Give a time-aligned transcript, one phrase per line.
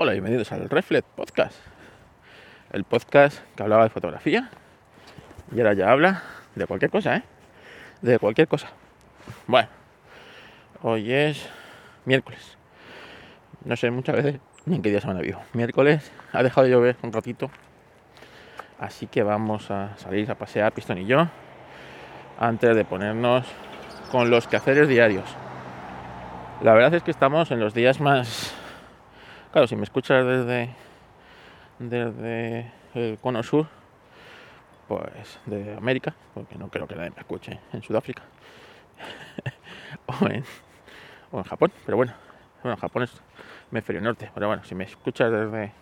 [0.00, 1.56] Hola, bienvenidos al Reflet Podcast.
[2.70, 4.48] El podcast que hablaba de fotografía
[5.52, 6.22] y ahora ya habla
[6.54, 7.22] de cualquier cosa, ¿eh?
[8.00, 8.68] De cualquier cosa.
[9.48, 9.68] Bueno,
[10.82, 11.48] hoy es
[12.04, 12.56] miércoles.
[13.64, 15.40] No sé muchas veces ni en qué día se me vivo.
[15.52, 17.50] Miércoles ha dejado de llover un ratito.
[18.78, 21.26] Así que vamos a salir a pasear, Pistón y yo,
[22.38, 23.48] antes de ponernos
[24.12, 25.28] con los quehaceres diarios.
[26.62, 28.54] La verdad es que estamos en los días más
[29.50, 30.68] Claro, si me escuchas desde,
[31.78, 33.66] desde el cono sur,
[34.86, 38.22] pues de América, porque no creo que nadie me escuche en Sudáfrica.
[40.06, 40.44] O, en,
[41.30, 42.12] o en Japón, pero bueno,
[42.62, 43.12] bueno, Japón es
[43.72, 45.72] hemisferio norte, pero bueno, si me escuchas desde,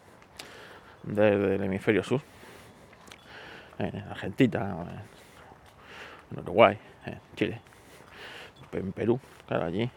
[1.03, 2.21] desde el hemisferio sur,
[3.79, 4.77] en Argentina,
[6.31, 7.61] en Uruguay, en Chile,
[8.73, 9.91] en Perú, claro, allí,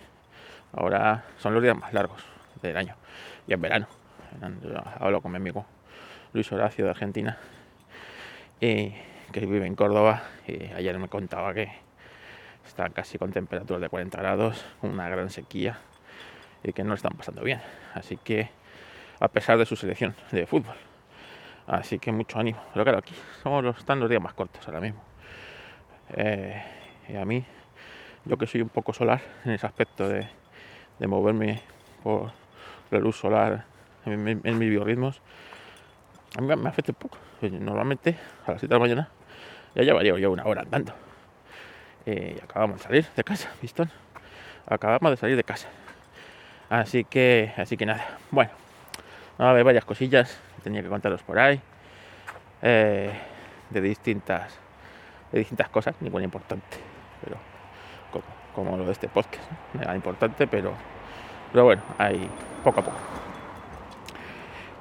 [0.74, 2.95] ahora son los días más largos del año
[3.48, 3.88] y en verano.
[4.99, 5.66] hablo con mi amigo
[6.34, 7.38] Luis Horacio de Argentina,
[8.62, 8.93] y
[9.32, 11.71] que vive en Córdoba, y ayer me contaba que
[12.65, 15.80] está casi con temperaturas de 40 grados, una gran sequía,
[16.63, 17.62] y que no están pasando bien.
[17.96, 18.49] Así que,
[19.20, 20.76] a pesar de su selección de fútbol.
[21.65, 22.62] Así que mucho ánimo.
[22.74, 25.02] Pero claro, aquí somos los, están los días más cortos ahora mismo.
[26.15, 26.62] Eh,
[27.07, 27.43] y a mí,
[28.26, 30.27] yo que soy un poco solar en ese aspecto de,
[30.99, 31.62] de moverme
[32.04, 32.32] por,
[32.91, 33.65] la luz solar
[34.05, 35.21] en, mis biorritmos,
[36.37, 37.18] a mí me afecta un poco.
[37.41, 39.09] Normalmente a las 7 de la mañana
[39.76, 40.93] ya llevaría ya una hora andando.
[42.05, 43.91] Eh, y acabamos de salir de casa, ¿vistón?
[44.68, 45.68] Acabamos de salir de casa.
[46.70, 48.18] Así que, así que nada.
[48.31, 48.51] Bueno,
[49.37, 51.62] a ver varias cosillas tenía que contaros por ahí.
[52.62, 53.12] Eh,
[53.70, 54.59] de distintas
[55.31, 56.77] de distintas cosas, ninguna importante,
[57.24, 57.37] pero
[58.55, 59.43] como, lo de este podcast,
[59.74, 60.74] nada importante, pero
[61.52, 62.30] pero bueno, hay
[62.64, 62.98] poco a poco.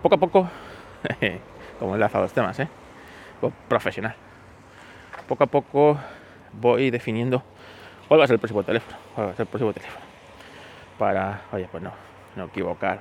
[0.02, 0.48] Poco a poco,
[1.78, 2.68] como he enlazado los temas, ¿eh?
[3.68, 4.14] profesional.
[5.26, 5.98] Poco a poco
[6.52, 7.42] voy definiendo
[8.08, 8.96] cuál va a ser el próximo teléfono.
[9.14, 10.04] Cuál va a ser el próximo teléfono.
[10.98, 11.92] Para, oye, pues no,
[12.36, 13.00] no equivocar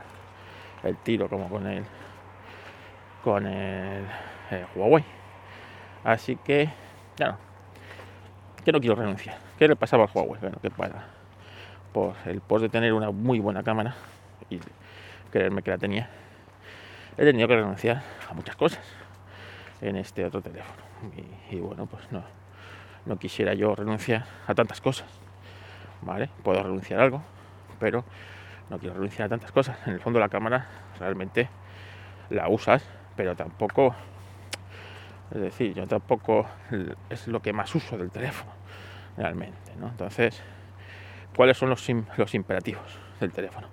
[0.83, 1.83] el tiro como con el
[3.23, 4.05] con el,
[4.51, 5.03] eh, Huawei.
[6.03, 6.69] Así que,
[7.15, 7.37] claro,
[8.63, 9.37] que no quiero renunciar.
[9.57, 10.39] ¿Qué le pasaba al Huawei?
[10.39, 11.16] Bueno, que para
[11.97, 13.95] por el post de tener una muy buena cámara
[14.51, 14.59] y
[15.31, 16.07] creerme que la tenía,
[17.17, 18.85] he tenido que renunciar a muchas cosas
[19.81, 20.77] en este otro teléfono.
[21.49, 22.23] Y, bueno, pues no,
[23.07, 25.07] no quisiera yo renunciar a tantas cosas.
[26.03, 26.29] ¿Vale?
[26.43, 27.23] Puedo renunciar a algo,
[27.79, 28.05] pero
[28.69, 29.79] no quiero renunciar a tantas cosas.
[29.87, 30.67] En el fondo la cámara
[30.99, 31.49] realmente
[32.29, 32.85] la usas,
[33.15, 33.95] pero tampoco,
[35.31, 36.45] es decir, yo tampoco
[37.09, 38.51] es lo que más uso del teléfono,
[39.17, 39.87] realmente, ¿no?
[39.87, 40.43] Entonces,
[41.37, 41.87] ¿Cuáles son los,
[42.17, 43.67] los imperativos del teléfono?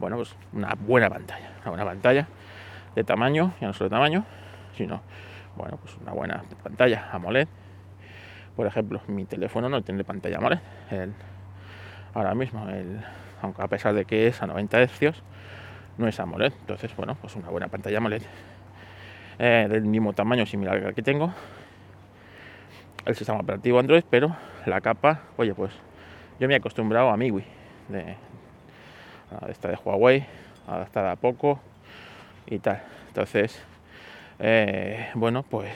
[0.00, 2.26] Bueno, pues una buena pantalla, una buena pantalla
[2.96, 4.24] de tamaño, ya no solo de tamaño,
[4.76, 5.00] sino,
[5.54, 7.46] bueno, pues una buena pantalla AMOLED.
[8.56, 10.58] Por ejemplo, mi teléfono no tiene pantalla AMOLED.
[12.14, 13.00] ahora mismo, el,
[13.42, 15.22] aunque a pesar de que es a 90 Hz,
[15.98, 16.52] no es AMOLED.
[16.62, 18.22] Entonces, bueno, pues una buena pantalla AMOLED
[19.38, 21.32] eh, del mismo tamaño similar al que tengo.
[23.06, 24.34] El sistema operativo Android, pero
[24.66, 25.72] la capa, oye, pues
[26.38, 27.44] yo me he acostumbrado a MIUI,
[27.88, 28.16] de,
[29.48, 30.26] esta de Huawei,
[30.66, 31.60] adaptada a poco
[32.46, 32.82] y tal.
[33.08, 33.62] Entonces,
[34.38, 35.72] eh, bueno, pues,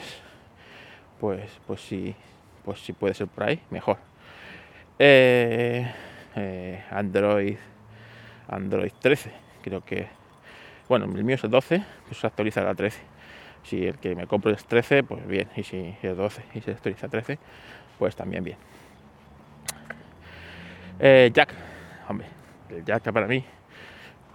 [1.21, 2.15] pues, pues sí,
[2.65, 3.99] pues si puede ser por ahí, mejor.
[4.99, 5.87] Eh,
[6.37, 7.57] eh, Android,
[8.49, 9.31] Android 13,
[9.63, 10.09] creo que,
[10.89, 13.01] bueno, el mío es el 12, pues se actualiza a 13.
[13.63, 16.73] Si el que me compro es 13, pues bien, y si es 12 y se
[16.73, 17.39] actualiza a 13,
[17.99, 18.57] pues también bien.
[21.00, 21.54] Eh, jack,
[22.09, 22.26] hombre,
[22.70, 23.44] el jack para mí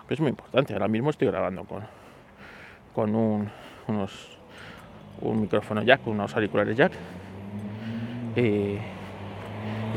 [0.09, 0.73] es muy importante.
[0.73, 1.83] Ahora mismo estoy grabando con,
[2.95, 3.49] con un,
[3.87, 4.37] unos,
[5.21, 6.93] un micrófono jack, unos auriculares jack.
[8.35, 8.77] Y,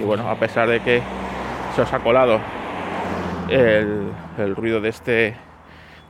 [0.04, 1.02] bueno, a pesar de que
[1.74, 2.40] se os ha colado
[3.48, 5.36] el, ruido de este,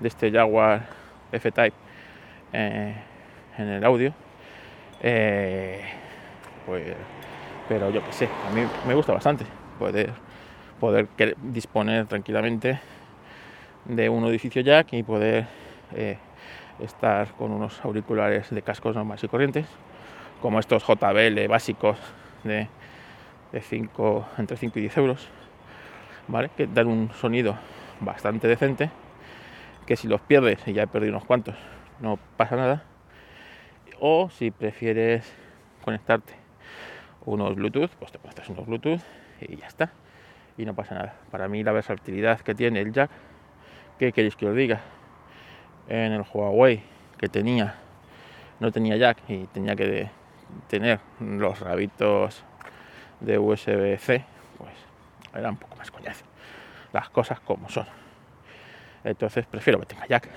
[0.01, 0.87] de este Jaguar
[1.33, 1.77] F-Type
[2.53, 2.95] eh,
[3.59, 4.13] en el audio,
[5.03, 5.83] eh,
[6.65, 6.95] pues,
[7.69, 9.45] pero yo que sé, a mí me gusta bastante
[9.79, 10.26] poder
[10.81, 11.09] poder
[11.43, 12.79] disponer tranquilamente
[13.85, 15.47] de un edificio jack y poder
[15.95, 16.19] eh,
[16.81, 19.67] estar con unos auriculares de cascos normales y corrientes,
[20.43, 21.99] como estos JBL básicos
[22.45, 22.69] de,
[23.53, 25.29] de 5, entre 5 y 10 euros,
[26.29, 26.51] ¿vale?
[26.57, 27.57] que dan un sonido
[28.01, 28.91] bastante decente,
[29.87, 31.55] que si los pierdes, y ya he perdido unos cuantos,
[32.01, 32.85] no pasa nada,
[34.01, 35.33] o si prefieres
[35.83, 36.35] conectarte
[37.25, 39.01] unos Bluetooth, pues te pones unos Bluetooth
[39.41, 39.93] y ya está
[40.57, 41.15] y no pasa nada.
[41.31, 43.11] Para mí la versatilidad que tiene el jack,
[43.99, 44.81] ¿qué queréis que os diga?
[45.89, 46.83] en el Huawei
[47.19, 47.75] que tenía,
[48.61, 50.11] no tenía jack y tenía que
[50.69, 52.45] tener los rabitos
[53.21, 54.25] de USB-C,
[54.59, 54.73] pues
[55.35, 56.25] era un poco más coñazo.
[56.93, 57.87] Las cosas como son.
[59.05, 60.29] Entonces prefiero que tenga jack.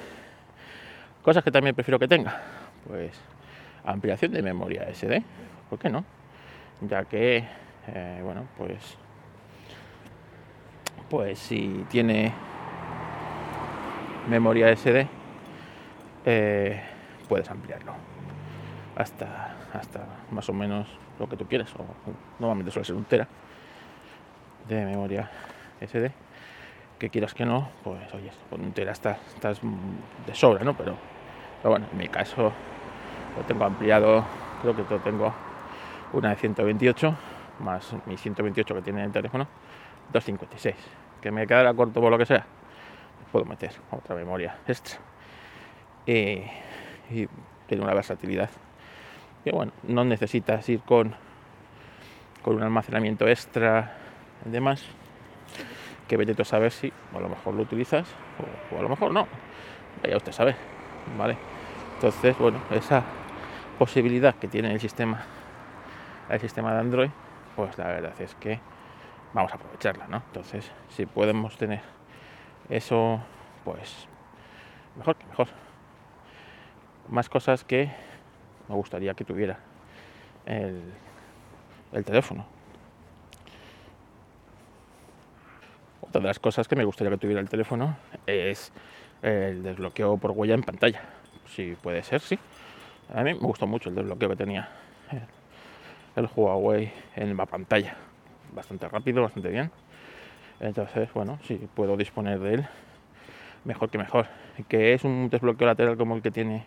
[1.22, 2.42] Cosas que también prefiero que tenga,
[2.88, 3.20] pues
[3.84, 5.24] ampliación de memoria SD,
[5.70, 6.06] ¿por qué no?
[6.82, 7.44] Ya que,
[7.88, 8.98] eh, bueno, pues,
[11.10, 12.34] pues si tiene
[14.30, 15.08] memoria SD,
[16.26, 16.82] eh,
[17.28, 17.94] puedes ampliarlo.
[18.96, 20.88] Hasta, hasta más o menos
[21.20, 21.86] lo que tú quieres, o
[22.40, 23.28] normalmente suele ser un tera
[24.68, 25.30] de memoria
[25.82, 26.12] SD
[27.00, 29.18] que quieras que no, pues oye, con un tera estás,
[30.28, 30.76] de sobra, ¿no?
[30.76, 30.96] Pero,
[31.62, 32.52] pero, bueno, en mi caso
[33.38, 34.26] lo tengo ampliado,
[34.62, 35.34] creo que tengo
[36.12, 37.16] una de 128
[37.60, 39.48] más mi 128 que tiene el teléfono,
[40.14, 40.76] 256.
[41.22, 42.46] Que me quedará corto por lo que sea,
[43.32, 45.00] puedo meter otra memoria extra.
[46.06, 46.44] y
[47.68, 48.50] tiene una versatilidad.
[49.46, 51.16] Y bueno, no necesitas ir con,
[52.42, 53.96] con un almacenamiento extra
[54.46, 54.86] y demás
[56.08, 58.08] que vete tú a saber si a lo mejor lo utilizas
[58.74, 59.28] o, a lo mejor no.
[60.02, 60.56] Vaya usted sabe,
[61.18, 61.38] ¿vale?
[61.96, 63.04] Entonces, bueno, esa
[63.78, 65.22] posibilidad que tiene el sistema,
[66.30, 67.10] el sistema de Android,
[67.56, 68.60] pues la verdad es que
[69.34, 70.18] vamos a aprovecharla, ¿no?
[70.28, 71.82] Entonces, si podemos tener
[72.70, 73.22] eso,
[73.64, 74.08] pues
[74.96, 75.48] mejor que mejor.
[77.08, 77.92] Más cosas que
[78.68, 79.58] me gustaría que tuviera
[80.46, 80.94] el,
[81.92, 82.46] el teléfono,
[86.10, 88.74] Otra de las cosas que me gustaría que tuviera el teléfono es
[89.22, 91.04] el desbloqueo por huella en pantalla.
[91.46, 92.40] Si puede ser, sí.
[93.14, 94.70] A mí me gustó mucho el desbloqueo que tenía
[96.16, 97.96] el, Huawei en la pantalla.
[98.54, 99.72] Bastante rápido, bastante bien.
[100.60, 102.68] Entonces, bueno, si puedo disponer de él,
[103.64, 104.28] mejor que mejor.
[104.68, 106.66] Que es un desbloqueo lateral como el que tiene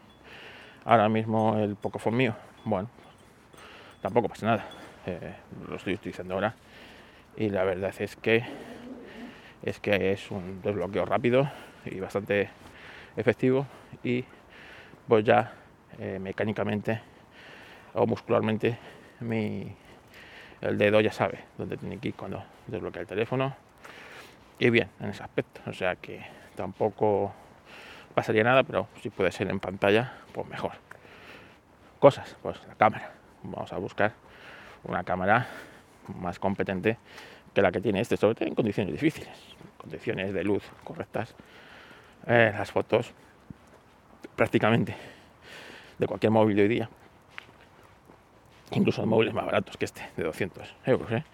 [0.84, 2.34] ahora mismo el Pocophone mío.
[2.64, 2.88] Bueno,
[4.00, 4.64] tampoco pasa nada.
[5.06, 5.34] Eh,
[5.69, 6.55] lo estoy utilizando ahora.
[7.37, 8.44] Y la verdad es que
[9.62, 11.49] es que es un desbloqueo rápido
[11.84, 12.50] y bastante
[13.17, 13.67] efectivo
[14.02, 14.25] y
[15.06, 15.52] pues ya
[15.99, 17.00] eh, mecánicamente
[17.94, 18.76] o muscularmente
[19.20, 19.73] mi,
[20.62, 23.55] el dedo ya sabe dónde tiene que ir cuando desbloquea el teléfono.
[24.59, 25.61] Y bien en ese aspecto.
[25.67, 26.25] O sea que
[26.55, 27.32] tampoco
[28.14, 30.73] pasaría nada pero si puede ser en pantalla pues mejor.
[31.99, 33.12] Cosas pues la cámara.
[33.43, 34.12] Vamos a buscar
[34.85, 35.47] una cámara
[36.20, 36.99] más competente
[37.55, 39.31] que la que tiene este, sobre todo en condiciones difíciles,
[39.76, 41.35] condiciones de luz correctas.
[42.26, 43.12] Eh, las fotos
[44.37, 44.94] prácticamente
[45.99, 46.88] de cualquier móvil de hoy día,
[48.78, 51.24] incluso móviles más baratos que este, de 200 euros, ¿eh?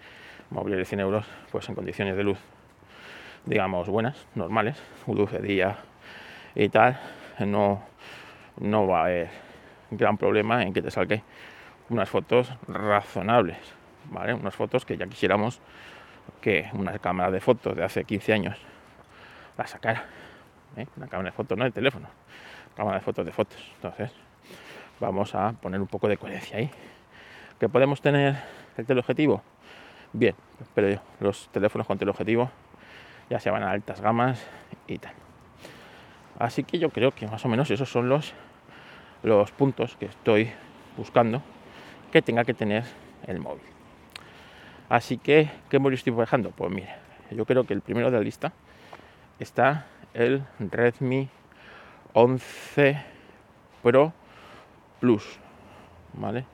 [0.49, 2.39] móviles de 100 euros, pues en condiciones de luz,
[3.45, 5.77] digamos, buenas, normales, luz de día
[6.55, 6.99] y tal,
[7.39, 7.83] no,
[8.59, 9.29] no va a haber
[9.91, 11.21] gran problema en que te salga
[11.89, 13.57] unas fotos razonables,
[14.05, 14.33] ¿vale?
[14.33, 15.61] Unas fotos que ya quisiéramos
[16.41, 18.57] que una cámara de fotos de hace 15 años
[19.57, 20.05] la sacara.
[20.77, 20.85] ¿eh?
[20.95, 22.07] Una cámara de fotos, no de teléfono,
[22.75, 23.71] cámara de fotos de fotos.
[23.75, 24.11] Entonces,
[24.99, 26.69] vamos a poner un poco de coherencia ahí.
[27.59, 28.37] ¿Que podemos tener
[28.77, 29.41] el teleobjetivo?
[30.13, 30.33] Bien,
[30.73, 32.49] pero los teléfonos con teleobjetivo
[33.29, 34.41] ya se van a altas gamas
[34.87, 35.13] y tal.
[36.39, 38.33] Así que yo creo que más o menos esos son los,
[39.23, 40.51] los puntos que estoy
[40.95, 41.41] buscando
[42.13, 42.85] que tenga que tener
[43.27, 43.67] el móvil.
[44.87, 46.51] Así que, ¿qué móvil estoy dejando?
[46.51, 46.95] Pues mire,
[47.29, 48.53] yo creo que el primero de la lista
[49.37, 51.27] está el Redmi
[52.13, 53.03] 11
[53.83, 54.13] Pro
[55.01, 55.39] Plus,
[56.13, 56.45] ¿vale?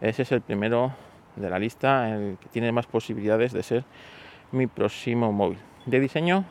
[0.00, 0.92] Ese es el primero
[1.36, 3.84] de la lista, el que tiene más posibilidades de ser
[4.52, 5.58] mi próximo móvil.
[5.86, 6.44] De diseño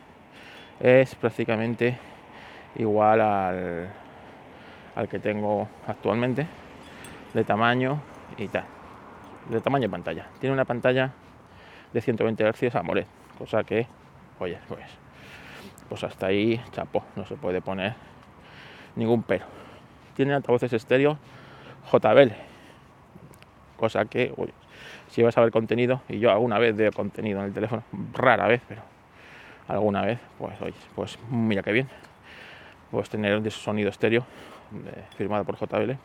[0.80, 1.98] es prácticamente
[2.76, 3.90] igual al,
[4.96, 6.48] al que tengo actualmente,
[7.34, 8.02] de tamaño
[8.38, 8.66] y tal
[9.50, 10.28] de tamaño de pantalla.
[10.40, 11.12] Tiene una pantalla
[11.94, 13.06] de 120 Hz AMOLED,
[13.38, 13.88] cosa que,
[14.40, 14.86] oye, pues,
[15.90, 17.96] pues hasta ahí, chapo, no se puede poner
[18.96, 19.46] ningún pero.
[20.16, 21.18] Tiene altavoces estéreo
[21.92, 22.34] JBL,
[23.78, 24.34] cosa que,
[25.10, 28.48] si vas a ver contenido, y yo alguna vez veo contenido en el teléfono, rara
[28.48, 28.82] vez, pero
[29.68, 31.88] alguna vez, pues oye, pues mira qué bien,
[32.92, 34.26] pues tener un sonido estéreo
[35.18, 35.98] firmado por JBL,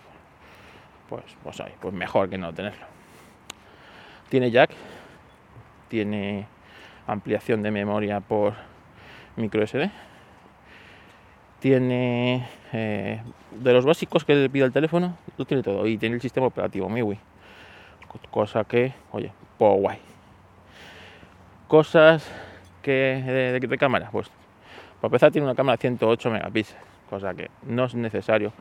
[1.08, 2.86] pues, pues, oye, pues mejor que no tenerlo.
[4.28, 4.70] Tiene jack,
[5.88, 6.46] tiene
[7.06, 8.54] ampliación de memoria por
[9.36, 9.90] micro SD,
[11.60, 16.14] tiene eh, de los básicos que le pide el teléfono, lo tiene todo y tiene
[16.14, 17.18] el sistema operativo MIUI,
[18.30, 19.98] cosa que, oye, pues guay.
[21.68, 22.30] Cosas
[22.82, 24.30] que de, cámara, pues
[25.00, 28.52] para empezar tiene una cámara de 108 megapíxeles, cosa que no es necesario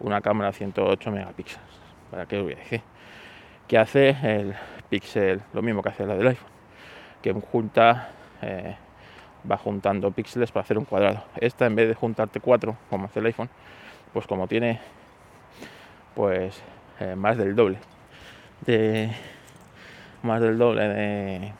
[0.00, 1.68] una cámara 108 megapíxeles.
[2.10, 2.80] ¿Para qué voy a decir?
[3.68, 4.54] Que hace el
[4.88, 6.48] Pixel lo mismo que hace la del iPhone,
[7.22, 8.10] que junta,
[8.42, 8.76] eh,
[9.50, 11.22] va juntando píxeles para hacer un cuadrado.
[11.40, 13.48] Esta en vez de juntarte cuatro, como hace el iPhone,
[14.12, 14.80] pues como tiene
[16.14, 16.62] pues
[17.00, 17.78] eh, más del doble
[18.64, 19.10] de
[20.22, 21.52] más del doble de,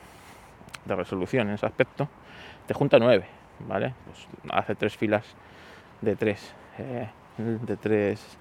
[0.95, 2.07] resolución en ese aspecto,
[2.65, 3.25] te junta nueve,
[3.59, 3.93] ¿vale?
[4.05, 5.25] Pues hace tres filas
[6.01, 8.37] de tres eh, de tres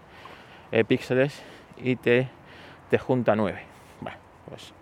[0.86, 1.42] píxeles
[1.76, 2.28] y te,
[2.90, 3.62] te junta nueve.
[4.00, 4.72] Bueno, pues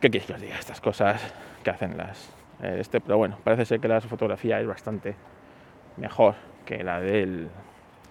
[0.00, 0.56] ¿Qué quieres que os diga?
[0.56, 1.20] Estas cosas
[1.64, 2.32] que hacen las.
[2.62, 5.16] Eh, este, pero bueno, parece ser que la fotografía es bastante
[5.96, 7.48] mejor que la del,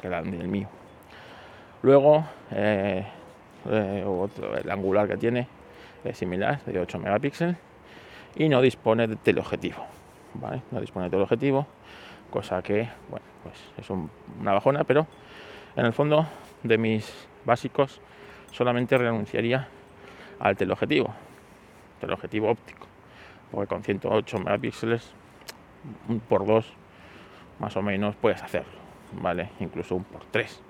[0.01, 0.67] que la del mío.
[1.83, 3.07] Luego, eh,
[3.69, 5.47] eh, otro, el angular que tiene
[6.03, 7.57] es similar, de 8 megapíxeles,
[8.35, 9.85] y no dispone de teleobjetivo.
[10.35, 10.61] ¿vale?
[10.71, 11.67] No dispone de teleobjetivo,
[12.29, 15.07] cosa que, bueno, pues es una bajona, pero
[15.75, 16.25] en el fondo
[16.63, 18.01] de mis básicos
[18.51, 19.67] solamente renunciaría
[20.39, 21.13] al teleobjetivo
[22.01, 22.87] del objetivo óptico,
[23.51, 25.13] porque con 108 megapíxeles,
[26.09, 26.73] un por 2
[27.59, 28.77] más o menos puedes hacerlo,
[29.13, 29.49] ¿vale?
[29.59, 30.61] Incluso un por 3,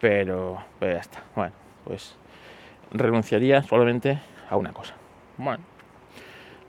[0.00, 1.22] pero, pues ya está.
[1.34, 1.52] Bueno,
[1.84, 2.16] pues
[2.90, 4.18] renunciaría solamente
[4.50, 4.94] a una cosa.
[5.36, 5.62] Bueno,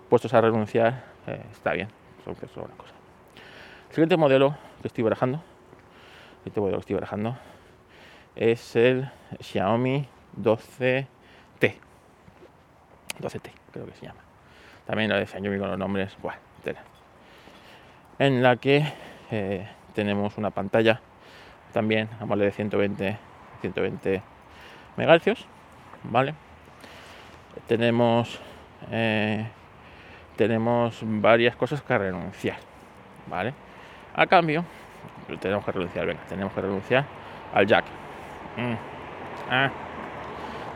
[0.10, 1.90] puestos a renunciar, eh, está bien,
[2.24, 2.94] solo una cosa.
[3.90, 5.42] El siguiente modelo que estoy barajando,
[6.40, 7.38] siguiente modelo que estoy barajando,
[8.36, 10.08] es el Xiaomi
[10.42, 11.08] 12T.
[13.20, 14.22] 12T creo que se llama.
[14.86, 16.40] También lo de Xiaomi con los nombres, bueno,
[18.18, 18.86] En la que
[19.32, 21.02] eh, tenemos una pantalla
[21.74, 23.18] también AMOLED de 120,
[23.62, 24.22] 120
[25.00, 25.48] megahercios,
[26.04, 26.34] ¿vale?
[27.68, 28.40] Tenemos
[28.92, 29.48] eh,
[30.36, 32.58] tenemos varias cosas que renunciar,
[33.28, 33.54] ¿vale?
[34.14, 34.66] A cambio,
[35.40, 37.06] tenemos que renunciar, tenemos que renunciar
[37.54, 37.86] al jack.
[38.58, 38.74] Mm.
[39.50, 39.70] Ah.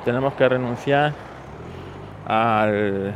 [0.06, 1.14] Tenemos que renunciar
[2.26, 3.14] al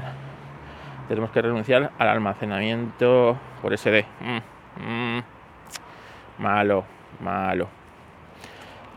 [1.07, 4.05] tenemos que renunciar al almacenamiento por SD.
[4.19, 5.23] Mm, mm,
[6.39, 6.83] malo,
[7.21, 7.69] malo.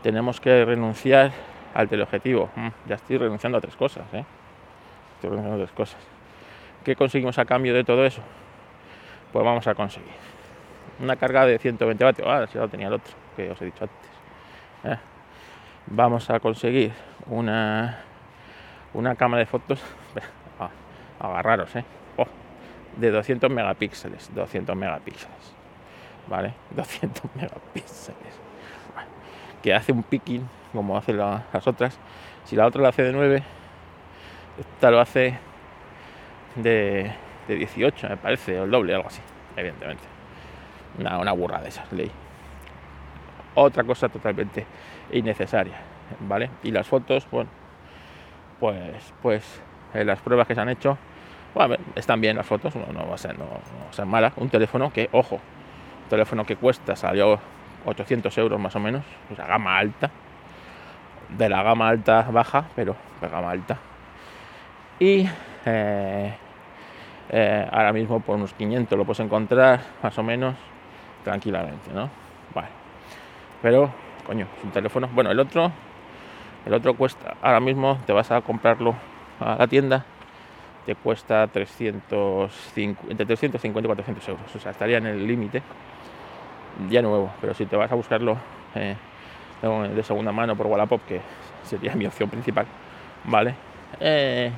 [0.03, 1.31] Tenemos que renunciar
[1.73, 2.49] al teleobjetivo.
[2.55, 4.25] Mm, ya estoy renunciando a tres cosas, ¿eh?
[5.15, 5.99] Estoy renunciando a tres cosas.
[6.83, 8.21] ¿Qué conseguimos a cambio de todo eso?
[9.31, 10.11] Pues vamos a conseguir
[10.99, 12.27] una carga de 120 vatios.
[12.29, 14.09] Ah, si lo tenía el otro, que os he dicho antes.
[14.83, 14.97] ¿eh?
[15.87, 16.91] Vamos a conseguir
[17.27, 18.03] una
[18.93, 19.81] una cámara de fotos,
[21.19, 21.85] agarraros, ¿eh?
[22.17, 22.27] Oh,
[22.97, 25.53] de 200 megapíxeles, 200 megapíxeles,
[26.27, 26.53] ¿vale?
[26.71, 28.39] 200 megapíxeles,
[29.61, 31.97] que hace un picking como hacen las otras.
[32.45, 33.43] Si la otra la hace de 9,
[34.59, 35.37] esta lo hace
[36.55, 37.11] de,
[37.47, 39.21] de 18, me parece, o el doble, algo así,
[39.55, 40.03] evidentemente.
[40.99, 42.11] Una, una burra de esas, ley.
[43.55, 44.65] Otra cosa totalmente
[45.11, 45.75] innecesaria,
[46.21, 46.49] ¿vale?
[46.63, 47.49] Y las fotos, bueno,
[48.59, 49.61] pues, pues
[49.93, 50.97] eh, las pruebas que se han hecho,
[51.53, 53.45] bueno, están bien las fotos, no, va a ser, no,
[53.97, 54.33] no malas.
[54.37, 57.39] Un teléfono que, ojo, un teléfono que cuesta, salió
[57.85, 60.09] 800 euros más o menos, o sea, gama alta,
[61.29, 63.77] de la gama alta baja, pero de gama alta.
[64.99, 65.27] Y
[65.65, 66.33] eh,
[67.29, 70.55] eh, ahora mismo por unos 500 lo puedes encontrar más o menos
[71.23, 72.09] tranquilamente, ¿no?
[72.53, 72.69] Vale.
[73.61, 73.91] Pero,
[74.25, 75.07] coño, es un teléfono.
[75.13, 75.71] Bueno, el otro
[76.65, 78.93] el otro cuesta, ahora mismo te vas a comprarlo
[79.39, 80.05] a la tienda,
[80.85, 84.55] te cuesta 350, entre 350 y 400 euros.
[84.55, 85.63] O sea, estaría en el límite
[86.89, 87.31] ya nuevo.
[87.41, 88.37] Pero si te vas a buscarlo
[88.75, 88.95] eh,
[89.61, 91.21] de segunda mano por Wallapop, que
[91.63, 92.65] sería mi opción principal,
[93.25, 93.55] ¿vale?
[93.99, 94.51] Eh,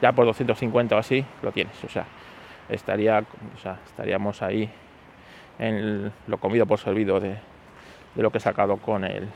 [0.00, 1.82] ya por 250 o así lo tienes.
[1.84, 2.04] O sea,
[2.68, 3.18] estaría,
[3.54, 4.70] o sea, estaríamos ahí
[5.58, 7.36] en lo comido por servido de,
[8.16, 9.28] lo que he sacado con el,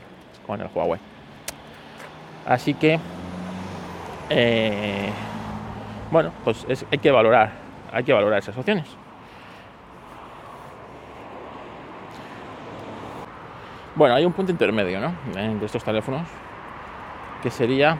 [0.45, 0.99] con el Huawei.
[2.45, 2.99] Así que,
[4.29, 5.09] eh,
[6.11, 7.51] bueno, pues hay que valorar,
[7.91, 9.00] hay que valorar esas opciones.
[13.93, 15.13] Bueno, hay un punto intermedio, ¿no?
[15.33, 16.25] De estos teléfonos,
[17.43, 17.97] que sería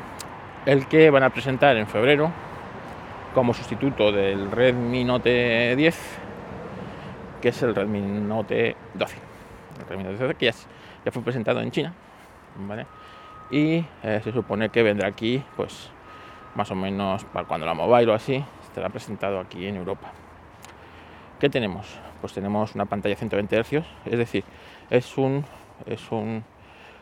[0.66, 2.32] el que van a presentar en febrero
[3.34, 6.20] como sustituto del Redmi Note 10,
[7.42, 9.18] que es el Redmi Note 12.
[9.82, 11.94] El Redmi Note 12 que ya, fue presentado en China,
[13.50, 15.90] y eh, se supone que vendrá aquí pues
[16.56, 20.12] más o menos para cuando la mobile o así estará presentado aquí en Europa
[21.40, 22.00] ¿qué tenemos?
[22.22, 24.44] pues tenemos una pantalla 120 Hz es decir
[24.90, 25.46] es un
[25.86, 26.44] es un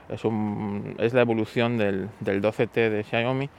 [0.09, 3.49] es un es la evolución del, del 12T de Xiaomi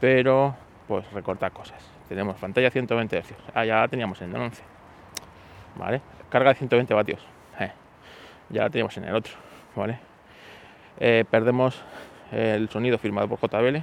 [0.00, 0.54] pero
[0.88, 4.62] pues recorta cosas tenemos pantalla 120 Hz ah ya la teníamos en el 11
[5.76, 7.72] vale carga de 120 vatios eh.
[8.50, 9.34] ya la tenemos en el otro,
[9.74, 9.98] ¿vale?
[10.98, 11.82] Eh, perdemos
[12.32, 13.78] el sonido firmado por JBL,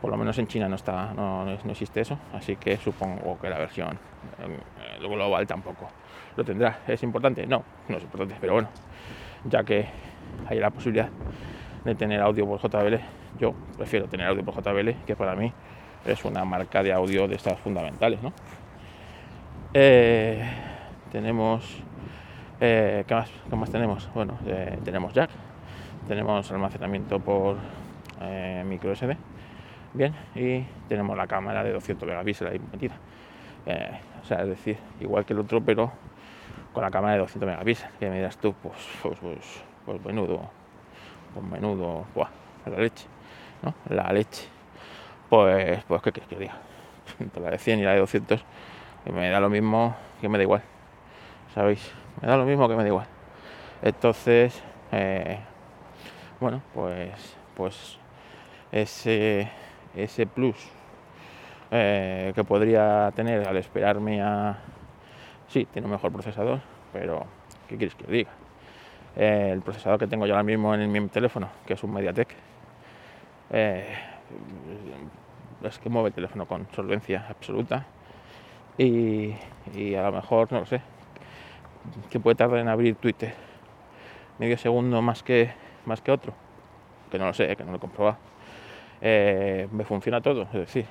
[0.00, 3.48] por lo menos en China no está, no, no existe eso, así que supongo que
[3.48, 3.98] la versión
[4.38, 5.88] eh, global tampoco
[6.36, 6.80] lo tendrá.
[6.86, 7.46] ¿Es importante?
[7.46, 8.68] No, no es importante, pero bueno,
[9.44, 9.86] ya que
[10.48, 11.08] hay la posibilidad
[11.84, 12.96] de tener audio por JBL,
[13.38, 15.52] yo prefiero tener audio por JBL, que para mí
[16.04, 18.18] es una marca de audio de estas fundamentales.
[19.74, 20.42] Eh,
[21.12, 21.82] tenemos
[22.60, 24.08] eh, ¿qué, más, ¿qué, más, tenemos?
[24.14, 25.30] Bueno, eh, tenemos jack,
[26.06, 27.56] tenemos almacenamiento por
[28.64, 29.16] micro SD,
[29.94, 32.96] bien, y tenemos la cámara de 200 megapíxeles ahí metida.
[34.20, 35.92] O sea, es decir, igual que el otro, pero
[36.78, 37.92] con la cámara de 200 megapíxeles.
[37.98, 40.48] Que me dirás tú, pues, pues, pues, pues menudo,
[41.34, 42.28] pues menudo, buah,
[42.66, 43.08] la leche,
[43.62, 43.74] ¿no?
[43.88, 44.46] La leche.
[45.28, 46.56] Pues, pues, ¿qué quieres que diga?
[47.18, 48.44] Entre la de 100 y la de 200,
[49.04, 50.62] que me da lo mismo, que me da igual,
[51.52, 51.92] ¿sabéis?
[52.22, 53.06] Me da lo mismo que me da igual.
[53.82, 55.40] Entonces, eh,
[56.38, 57.98] bueno, pues, pues
[58.70, 59.50] ese,
[59.96, 60.56] ese plus
[61.72, 64.58] eh, que podría tener al esperarme a...
[65.48, 66.60] Sí, tiene un mejor procesador,
[66.92, 67.24] pero
[67.68, 68.30] ¿qué quieres que diga?
[69.16, 72.28] Eh, el procesador que tengo yo ahora mismo en mi teléfono, que es un MediaTek,
[73.50, 73.96] eh,
[75.62, 77.86] es que mueve el teléfono con solvencia absoluta
[78.76, 79.34] y,
[79.74, 80.82] y, a lo mejor, no lo sé,
[82.10, 83.32] que puede tardar en abrir Twitter
[84.38, 85.50] medio segundo más que,
[85.86, 86.34] más que otro,
[87.10, 88.18] que no lo sé, que no lo he comprobado.
[89.00, 90.84] Eh, me funciona todo, es decir,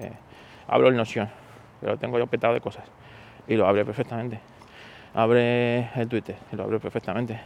[0.00, 0.12] eh,
[0.66, 1.28] abro el Notion,
[1.80, 2.84] pero tengo yo petado de cosas
[3.46, 4.40] y lo abre perfectamente.
[5.14, 7.38] Abre el Twitter y lo abre perfectamente.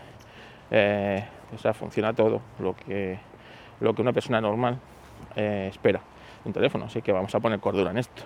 [0.70, 1.24] Eh,
[1.54, 3.18] o sea, funciona todo lo que,
[3.80, 4.78] lo que una persona normal
[5.36, 6.00] eh, espera
[6.44, 6.86] un teléfono.
[6.86, 8.22] Así que vamos a poner cordura en esto.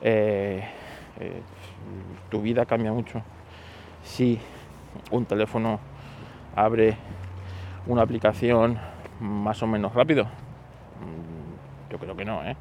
[0.00, 0.64] Eh,
[2.30, 3.22] tu vida cambia mucho
[4.02, 4.38] si
[5.10, 5.78] un teléfono
[6.56, 6.96] abre
[7.86, 8.78] una aplicación
[9.20, 10.24] más o menos rápido.
[10.24, 12.56] Mm, yo creo que no, ¿eh?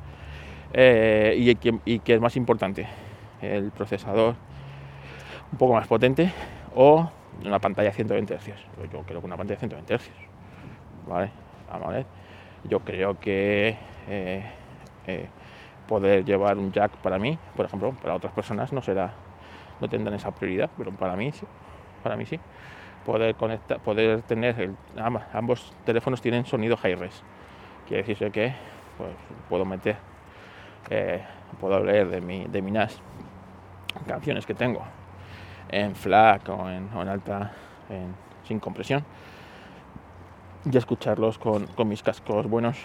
[0.74, 2.88] Eh, y, y, que, es más importante,
[3.42, 4.36] el procesador
[5.52, 6.32] un poco más potente
[6.76, 7.10] o
[7.46, 8.46] una pantalla 120 Hz.
[8.92, 10.10] Yo creo que una pantalla 120 Hz.
[11.08, 11.32] ¿Vale?
[11.70, 12.06] A ver.
[12.64, 13.76] Yo creo que
[14.08, 14.44] eh,
[15.08, 15.28] eh,
[15.88, 19.14] poder llevar un jack para mí, por ejemplo, para otras personas no será,
[19.80, 21.46] no tendrán esa prioridad, pero para mí sí.
[22.04, 22.40] Para mí sí.
[23.06, 24.72] Poder conectar, poder tener
[25.34, 27.24] ambos teléfonos tienen sonido high res.
[27.88, 28.54] Quiere decirse que
[28.98, 29.10] pues,
[29.50, 29.98] puedo meter
[30.90, 31.22] eh,
[31.60, 33.00] puedo leer de mi, de mi NAS
[34.08, 34.82] canciones que tengo
[35.70, 37.54] en FLAC o en, alta,
[38.44, 39.04] sin compresión,
[40.66, 42.78] y escucharlos con, con, mis cascos buenos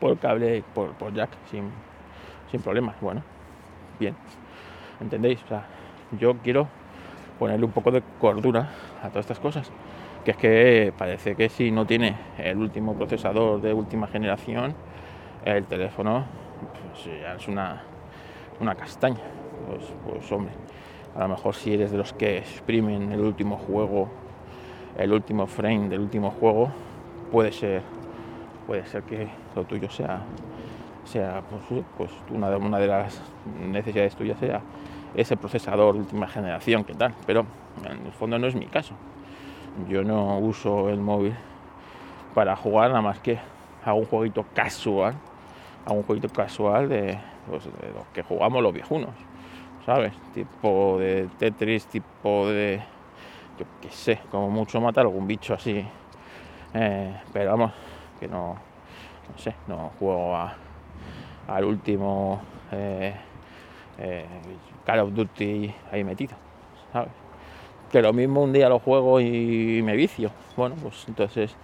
[0.00, 1.70] por cable por, por jack sin,
[2.50, 2.96] sin problemas.
[3.00, 3.22] Bueno,
[3.98, 4.14] bien,
[5.00, 5.40] ¿entendéis?
[6.18, 6.68] Yo quiero
[7.38, 8.70] ponerle un poco de cordura
[9.02, 9.70] a todas estas cosas.
[10.24, 14.74] Que es que parece que si no tiene el último procesador de última generación,
[15.44, 16.24] el teléfono
[16.90, 17.82] pues ya es una,
[18.60, 19.20] una castaña.
[19.66, 20.52] Pues, pues, hombre,
[21.14, 24.08] a lo mejor si eres de los que exprimen el último juego,
[24.98, 26.70] el último frame del último juego,
[27.32, 27.82] puede ser,
[28.66, 30.22] puede ser que lo tuyo sea,
[31.04, 33.20] sea pues, pues una, de, una de las
[33.70, 34.60] necesidades tuyas sea
[35.14, 37.46] ese procesador última generación, que tal, pero
[37.84, 38.94] en el fondo no es mi caso.
[39.88, 41.34] Yo no uso el móvil
[42.34, 43.38] para jugar nada más que
[43.84, 45.14] a un jueguito casual
[45.86, 46.88] a un jueguito casual
[47.48, 49.10] pues, de los que jugamos los viejunos,
[49.84, 50.12] ¿sabes?
[50.32, 52.82] Tipo de Tetris, tipo de,
[53.58, 55.84] yo qué sé, como mucho matar algún bicho así.
[56.74, 57.72] Eh, pero vamos,
[58.18, 60.54] que no, no sé, no juego a,
[61.48, 62.40] al último
[62.72, 63.14] eh,
[63.98, 64.26] eh,
[64.84, 66.36] Call of Duty ahí metido,
[66.92, 67.12] ¿sabes?
[67.92, 70.30] Que lo mismo un día lo juego y me vicio.
[70.56, 71.54] Bueno, pues entonces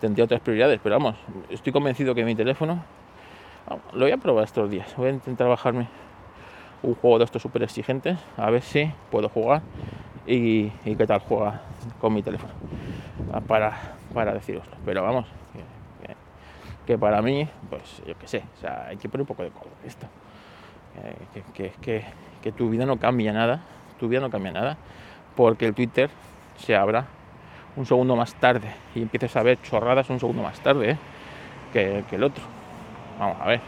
[0.00, 1.16] tendría otras prioridades, pero vamos,
[1.48, 2.84] estoy convencido que mi teléfono
[3.92, 4.94] lo voy a probar estos días.
[4.96, 5.88] Voy a intentar bajarme
[6.82, 8.18] un juego de estos súper exigentes.
[8.36, 9.62] A ver si puedo jugar
[10.26, 11.62] y, qué tal juega
[12.00, 12.52] con mi teléfono.
[13.46, 14.76] Para, para deciroslo.
[14.84, 15.26] Pero vamos,
[16.86, 18.42] que, para mí, pues yo qué sé.
[18.56, 20.06] O sea, hay que poner un poco de color esto.
[21.54, 22.04] Que, que,
[22.42, 23.60] que, tu vida no cambia nada.
[23.98, 24.76] Tu vida no cambia nada.
[25.36, 26.10] Porque el Twitter
[26.56, 27.06] se abra
[27.76, 30.98] un segundo más tarde y empieces a ver chorradas un segundo más tarde ¿eh?
[31.72, 32.42] que el otro
[33.20, 33.60] vamos a ver,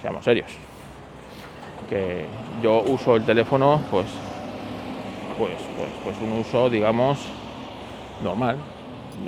[0.00, 0.73] seamos serios.
[1.88, 2.26] Que
[2.62, 4.06] yo uso el teléfono, pues,
[5.38, 7.18] pues, pues, pues un uso, digamos,
[8.22, 8.56] normal.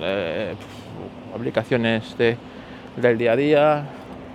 [0.01, 0.55] Eh,
[1.35, 2.37] aplicaciones de,
[2.97, 3.85] del día a día,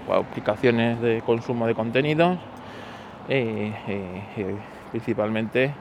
[0.10, 2.38] aplicaciones de consumo de contenidos
[3.28, 3.72] y,
[4.92, 5.74] principalmente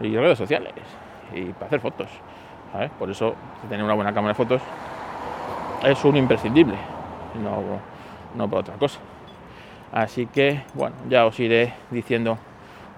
[0.00, 0.72] redes sociales.
[1.34, 2.08] y para hacer fotos.
[2.98, 3.34] Por eso
[3.68, 4.62] tener una buena cámara de fotos
[5.84, 6.76] es un imprescindible,
[7.42, 7.62] no,
[8.34, 8.98] no por otra cosa.
[9.92, 12.38] Así que, bueno, ya os iré diciendo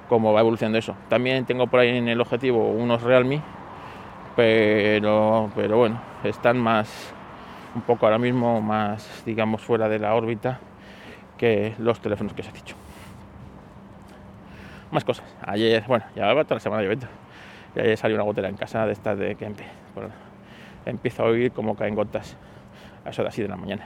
[0.08, 0.94] cómo va evolucionando eso.
[1.08, 3.42] También tengo por ahí en el objetivo unos Realme,
[4.36, 7.12] pero, pero bueno, están más,
[7.74, 10.60] un poco ahora mismo más, digamos, fuera de la órbita
[11.36, 12.76] que los teléfonos que os he dicho.
[14.92, 15.24] Más cosas.
[15.42, 17.08] Ayer, bueno, ya va toda la semana lloviendo.
[17.74, 19.52] Y ayer salió una gotera en casa de estas de que
[20.86, 22.36] empiezo a oír como caen gotas
[23.04, 23.84] a eso de así de la mañana.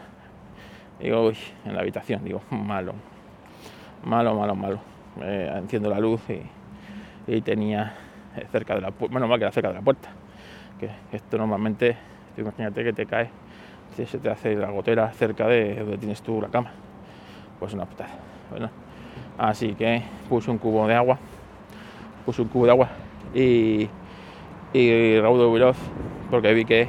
[1.00, 2.92] Digo, uy, en la habitación, digo, malo,
[4.04, 4.80] malo, malo, malo.
[5.20, 6.20] enciendo la luz
[7.26, 7.94] y, tenía
[8.50, 10.08] cerca de la puerta, bueno, mal que era cerca de la puerta.
[10.80, 11.96] Que esto normalmente,
[12.36, 13.30] imagínate que te cae,
[13.96, 16.72] si se te hace la gotera cerca de donde tienes tú la cama.
[17.60, 18.10] Pues una putada.
[18.50, 18.70] Bueno,
[19.36, 21.18] así que puse un cubo de agua,
[22.24, 22.88] puse un cubo de agua
[23.34, 23.88] y,
[24.72, 25.76] y raudo veloz
[26.30, 26.88] porque vi que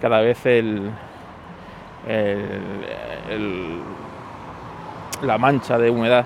[0.00, 0.90] cada vez el,
[5.22, 6.24] la mancha de humedad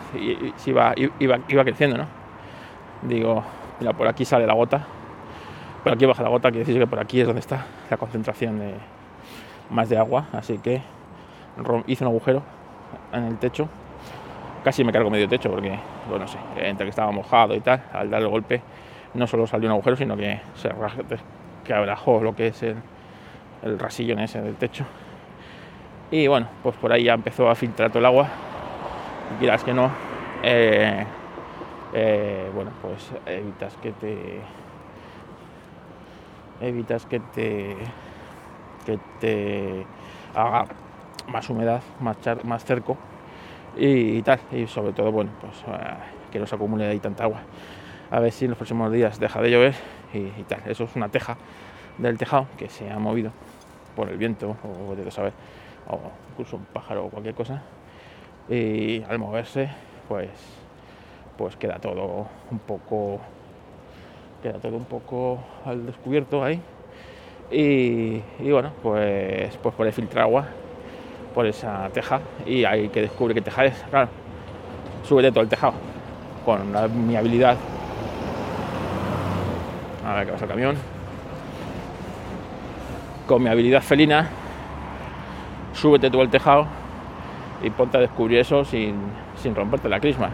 [0.67, 2.07] iba, creciendo, ¿no?
[3.03, 3.43] Digo,
[3.81, 4.87] mira, por aquí sale la gota,
[5.83, 8.59] por aquí baja la gota, quiere decir que por aquí es donde está la concentración
[8.59, 8.75] de
[9.71, 10.83] más de agua, así que
[11.87, 12.43] hice un agujero
[13.13, 13.69] en el techo,
[14.63, 17.83] casi me cargo medio techo porque, bueno, no sé, entre que estaba mojado y tal,
[17.93, 18.63] al dar el golpe
[19.15, 20.69] no solo salió un agujero, sino que se
[21.73, 22.77] abrajó lo que es el,
[23.63, 24.85] el rasillo en ese del techo
[26.11, 28.29] y bueno, pues por ahí ya empezó a filtrar todo el agua.
[29.41, 29.91] Y que no,
[30.43, 31.05] eh,
[31.93, 34.41] eh, bueno, pues evitas que te
[36.61, 37.77] evitas que te
[38.87, 39.87] que te
[40.35, 40.67] haga
[41.29, 42.97] más humedad, más, más cerco
[43.77, 44.41] y, tal.
[44.53, 45.95] Y sobre todo, bueno, pues eh,
[46.31, 47.41] que no se acumule ahí tanta agua.
[48.11, 49.75] A ver si en los próximos días deja de llover
[50.13, 50.61] y, y tal.
[50.67, 51.37] Eso es una teja
[51.99, 53.33] del tejado que se ha movido
[53.97, 55.33] por el viento o de saber
[55.89, 55.99] o
[56.31, 57.63] incluso un pájaro o cualquier cosa
[58.49, 59.69] y al moverse
[60.09, 60.29] pues
[61.37, 63.21] pues queda todo un poco
[64.43, 66.61] queda todo un poco al descubierto ahí.
[67.51, 68.21] Y,
[68.51, 70.47] bueno pues pues por filtrar agua
[71.35, 74.09] por esa teja y hay que descubre qué teja es claro
[75.03, 75.75] súbete todo el tejado
[76.45, 77.57] con mi habilidad.
[80.07, 80.77] A ver que pasa el camión.
[83.27, 84.29] Con mi habilidad felina
[85.85, 86.67] súbete tú al tejado
[87.63, 88.97] y ponte a descubrir eso sin,
[89.55, 90.31] romperte la crisma.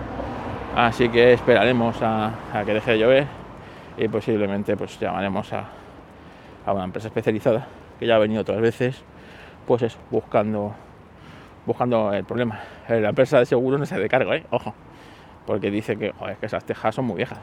[0.77, 2.31] Así que esperaremos a,
[2.65, 3.27] que deje de llover
[3.99, 5.65] y posiblemente pues llamaremos a,
[6.73, 7.67] una empresa especializada
[7.99, 9.03] que ya ha venido otras veces,
[9.67, 10.73] pues es buscando
[11.67, 12.61] buscando el problema.
[12.89, 14.47] La empresa de seguro no se de cargo, ¿eh?
[14.51, 14.73] ojo,
[15.49, 17.41] porque dice que, que esas tejas son muy viejas.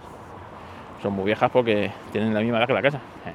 [1.03, 2.99] Son muy viejas porque tienen la misma edad que la casa.
[3.25, 3.33] ¿eh?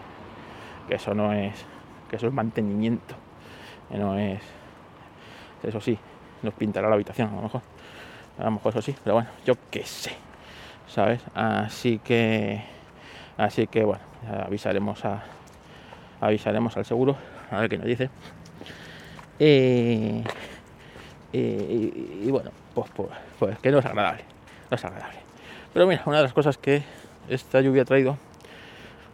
[0.88, 1.62] Que eso no es,
[2.08, 3.14] que eso es mantenimiento,
[3.90, 4.61] no es
[5.62, 5.98] eso sí,
[6.42, 7.62] nos pintará la habitación, a lo mejor.
[8.38, 10.12] A lo mejor eso sí, pero bueno, yo qué sé.
[10.88, 11.20] ¿Sabes?
[11.34, 12.62] Así que.
[13.36, 14.02] Así que bueno,
[14.44, 15.22] avisaremos a.
[16.20, 17.16] Avisaremos al seguro,
[17.50, 18.10] a ver qué nos dice.
[19.38, 20.22] y,
[22.30, 24.24] bueno, pues, pues, pues, que no es agradable.
[24.70, 25.18] No es agradable.
[25.72, 26.82] Pero mira, una de las cosas que
[27.28, 28.18] esta lluvia ha traído,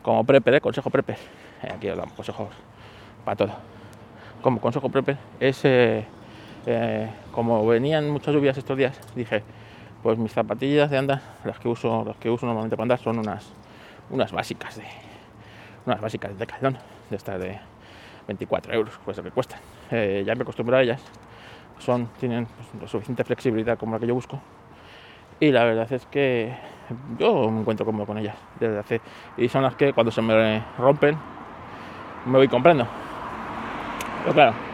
[0.03, 0.61] como prepper, ¿eh?
[0.61, 1.17] consejo prepper,
[1.63, 2.49] eh, aquí hablamos consejos
[3.25, 3.53] para todo.
[4.43, 6.05] Como consejo prepper es eh,
[6.71, 9.43] eh, como venían muchas lluvias estos días, dije,
[10.03, 13.19] pues mis zapatillas de andar, las que uso, las que uso normalmente para andar, son
[13.19, 13.51] unas,
[14.11, 14.85] unas básicas de
[15.87, 16.77] unas básicas de calzón,
[17.09, 17.59] de estas de
[18.27, 19.59] 24 euros, pues lo que cuestan.
[19.91, 21.01] Eh, ya me acostumbro a ellas,
[21.79, 22.47] son, tienen
[22.79, 24.39] pues, suficiente flexibilidad como la que yo busco.
[25.41, 26.55] Y la verdad es que
[27.19, 29.01] yo me encuentro cómodo con ellas desde hace.
[29.39, 31.17] Y son las que cuando se me rompen
[32.27, 32.87] me voy comprando.
[34.25, 34.68] Pero claro,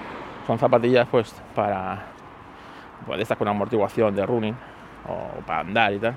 [0.46, 2.04] son zapatillas pues para
[3.07, 4.54] pues, estas con amortiguación de running
[5.09, 6.14] o para andar y tal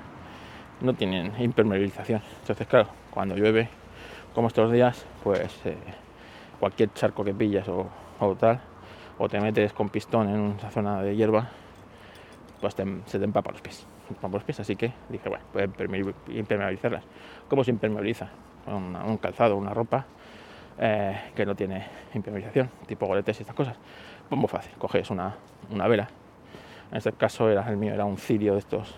[0.80, 2.22] no tienen impermeabilización.
[2.40, 3.68] Entonces claro cuando llueve
[4.34, 5.76] como estos días pues eh,
[6.60, 7.88] cualquier charco que pillas o,
[8.38, 8.60] tal
[9.18, 11.48] o te metes con pistón en una zona de hierba
[12.60, 12.74] pues
[13.06, 13.86] se te empapa los pies
[14.46, 14.60] pies.
[14.60, 17.04] Así que dije bueno pueden impermeabilizarlas
[17.48, 18.28] ¿cómo se impermeabiliza?
[18.66, 20.04] un calzado una ropa
[20.80, 23.76] eh, que no tiene impermeabilización tipo goletes y estas cosas
[24.28, 25.36] pues muy fácil, coges una,
[25.88, 26.08] vela.
[26.90, 28.94] En este caso era el mío, era un cirio de estos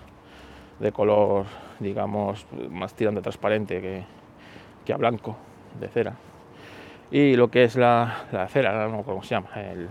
[0.78, 1.46] de color,
[1.78, 4.04] digamos, más tirando transparente que,
[4.84, 5.36] que a blanco,
[5.78, 6.14] de cera.
[7.10, 9.88] Y lo que es la, cera, no cómo se llama, el,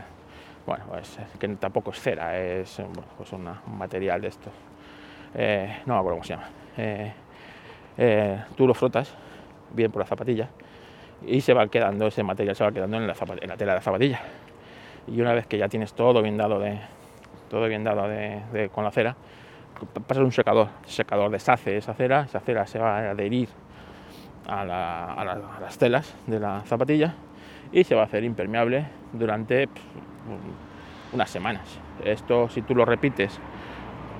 [0.65, 2.81] bueno, pues, que tampoco es cera, es
[3.17, 4.53] pues un material de estos.
[5.35, 6.49] Eh, no me acuerdo cómo se llama.
[6.77, 7.13] Eh,
[7.97, 9.13] eh, tú lo frotas
[9.73, 10.49] bien por la zapatilla
[11.25, 13.77] y se va quedando ese material se va quedando en la, en la tela de
[13.77, 14.21] la zapatilla
[15.07, 16.79] y una vez que ya tienes todo bien dado de
[17.49, 19.15] todo bien dado de, con la cera
[20.07, 23.49] pasas un secador el secador deshace esa cera esa cera se va a adherir
[24.47, 24.65] a,
[25.61, 27.13] las telas de la zapatilla
[27.71, 29.69] y se va a hacer impermeable durante
[31.13, 31.79] unas semanas.
[32.03, 33.39] Esto si tú lo repites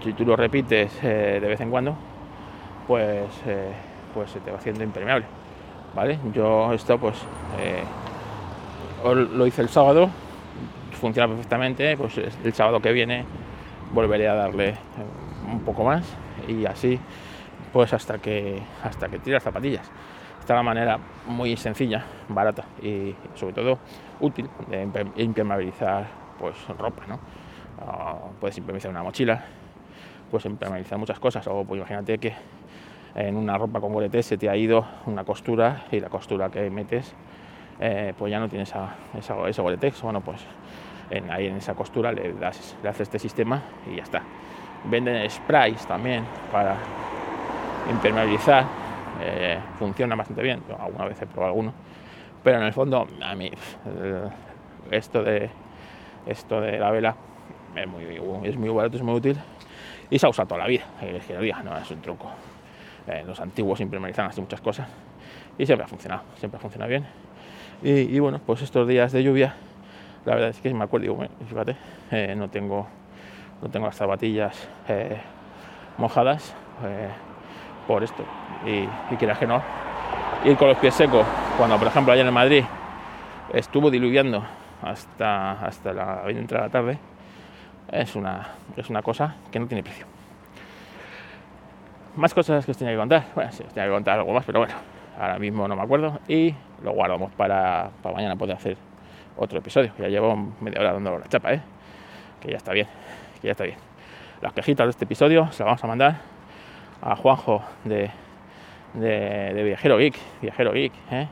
[0.03, 1.95] si tú lo repites eh, de vez en cuando
[2.87, 3.71] pues eh,
[4.13, 5.25] pues se te va haciendo impermeable
[5.93, 7.17] vale yo esto pues
[7.59, 7.83] eh,
[9.03, 10.09] lo hice el sábado
[10.99, 13.25] funciona perfectamente, pues el sábado que viene
[13.91, 14.75] volveré a darle eh,
[15.51, 16.05] un poco más
[16.47, 16.99] y así
[17.73, 19.89] pues hasta que hasta que tire las zapatillas.
[20.39, 23.79] Esta es la manera muy sencilla, barata y sobre todo
[24.19, 24.83] útil de
[25.17, 26.07] impermeabilizar
[26.39, 27.19] pues ropa, ¿no?
[27.79, 29.43] Ah, puedes impermeabilizar una mochila,
[30.31, 32.33] puedes impermeabilizar muchas cosas o pues imagínate que
[33.15, 36.69] en una ropa con goletes se te ha ido una costura y la costura que
[36.69, 37.13] metes
[37.79, 40.41] eh, pues ya no tienes esa, esa, ese goletex, bueno pues
[41.09, 44.21] en, ahí en esa costura le, das, le haces este sistema y ya está.
[44.85, 46.77] Venden sprays también para
[47.89, 48.65] impermeabilizar,
[49.21, 51.73] eh, funciona bastante bien, Yo alguna vez he probado alguno,
[52.43, 53.51] pero en el fondo a mí
[54.91, 55.49] esto de
[56.25, 57.15] esto de la vela
[57.75, 58.03] es muy,
[58.43, 59.37] es muy barato, es muy útil
[60.09, 62.29] y se ha usado toda la vida, el día no es un truco.
[63.07, 64.87] Eh, los antiguos impermeabilizan así muchas cosas
[65.57, 67.05] y siempre ha funcionado, siempre ha funcionado bien.
[67.81, 69.55] y bueno, pues estos días de lluvia
[70.25, 71.75] la verdad es que me acuerdo, digo, fíjate,
[72.11, 72.87] eh, no, tengo,
[73.61, 75.17] no tengo las zapatillas eh,
[75.97, 77.09] mojadas eh,
[77.87, 78.23] por esto.
[78.65, 79.61] Y, y quieras que no,
[80.43, 81.25] ir con los pies secos,
[81.57, 82.63] cuando por ejemplo ayer en Madrid
[83.53, 84.43] estuvo diluviando
[84.81, 86.99] hasta, hasta la entrada de la tarde,
[87.91, 90.05] es una, es una cosa que no tiene precio.
[92.15, 93.23] Más cosas que os tenía que contar.
[93.33, 94.73] Bueno, sí, os tenía que contar algo más, pero bueno,
[95.19, 96.53] ahora mismo no me acuerdo y
[96.83, 98.88] lo guardamos para, para mañana poder hacer
[99.39, 99.91] otro episodio.
[99.97, 101.61] Ya llevo media hora dando la chapa, ¿eh?
[102.41, 102.87] Que ya está bien,
[103.41, 103.77] que ya está bien.
[104.41, 106.21] Las quejitas de este episodio se las vamos a mandar
[107.01, 108.09] a Juanjo de,
[108.93, 111.27] de, Viajero Geek, Viajero Geek, ¿eh?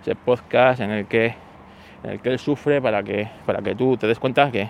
[0.00, 1.34] ese podcast en el que
[2.04, 4.68] en el que él sufre para que para que tú te des cuenta que,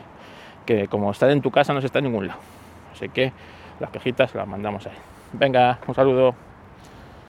[0.67, 2.41] que como está en tu casa no se está en ningún lado.
[2.93, 3.33] Así que
[3.81, 4.97] las quejitas las mandamos a él.
[5.33, 6.52] Venga, un saludo.